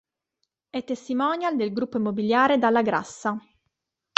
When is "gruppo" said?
1.73-1.97